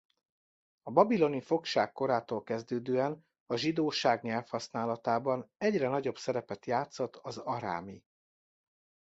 A 0.81 0.91
babiloni 0.91 1.41
fogság 1.41 1.91
korától 1.91 2.43
kezdődően 2.43 3.25
a 3.45 3.55
zsidóság 3.55 4.23
nyelvhasználatában 4.23 5.51
egyre 5.57 5.87
nagyobb 5.87 6.17
szerepet 6.17 6.65
játszott 6.65 7.15
az 7.15 7.37
arámi. 7.37 8.03